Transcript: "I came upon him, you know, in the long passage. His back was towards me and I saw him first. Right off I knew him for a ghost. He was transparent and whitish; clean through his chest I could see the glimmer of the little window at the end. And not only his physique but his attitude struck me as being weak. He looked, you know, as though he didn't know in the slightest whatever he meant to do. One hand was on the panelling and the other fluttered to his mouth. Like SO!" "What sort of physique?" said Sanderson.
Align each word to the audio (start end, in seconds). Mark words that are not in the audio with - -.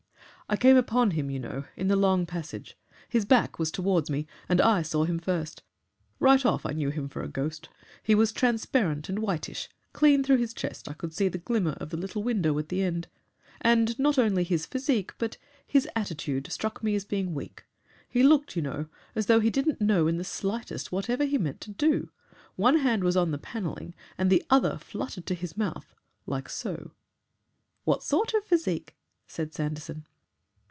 "I 0.49 0.57
came 0.57 0.75
upon 0.75 1.11
him, 1.11 1.31
you 1.31 1.39
know, 1.39 1.63
in 1.77 1.87
the 1.87 1.95
long 1.95 2.25
passage. 2.25 2.77
His 3.07 3.23
back 3.23 3.57
was 3.57 3.71
towards 3.71 4.09
me 4.09 4.27
and 4.49 4.59
I 4.59 4.81
saw 4.81 5.05
him 5.05 5.17
first. 5.17 5.63
Right 6.19 6.45
off 6.45 6.65
I 6.65 6.71
knew 6.73 6.89
him 6.89 7.07
for 7.07 7.23
a 7.23 7.29
ghost. 7.29 7.69
He 8.03 8.13
was 8.15 8.33
transparent 8.33 9.07
and 9.07 9.19
whitish; 9.19 9.69
clean 9.93 10.25
through 10.25 10.39
his 10.39 10.53
chest 10.53 10.89
I 10.89 10.93
could 10.93 11.13
see 11.13 11.29
the 11.29 11.37
glimmer 11.37 11.77
of 11.79 11.89
the 11.89 11.95
little 11.95 12.21
window 12.21 12.59
at 12.59 12.67
the 12.67 12.81
end. 12.81 13.07
And 13.61 13.97
not 13.97 14.19
only 14.19 14.43
his 14.43 14.65
physique 14.65 15.13
but 15.17 15.37
his 15.65 15.87
attitude 15.95 16.51
struck 16.51 16.83
me 16.83 16.95
as 16.95 17.05
being 17.05 17.33
weak. 17.33 17.63
He 18.09 18.21
looked, 18.21 18.57
you 18.57 18.61
know, 18.61 18.87
as 19.15 19.27
though 19.27 19.39
he 19.39 19.51
didn't 19.51 19.79
know 19.79 20.07
in 20.07 20.17
the 20.17 20.25
slightest 20.25 20.91
whatever 20.91 21.23
he 21.23 21.37
meant 21.37 21.61
to 21.61 21.71
do. 21.71 22.09
One 22.57 22.79
hand 22.79 23.05
was 23.05 23.15
on 23.15 23.31
the 23.31 23.37
panelling 23.37 23.93
and 24.17 24.29
the 24.29 24.43
other 24.49 24.77
fluttered 24.79 25.25
to 25.27 25.33
his 25.33 25.55
mouth. 25.55 25.95
Like 26.25 26.49
SO!" 26.49 26.91
"What 27.85 28.03
sort 28.03 28.33
of 28.33 28.43
physique?" 28.43 28.97
said 29.27 29.53
Sanderson. 29.53 30.07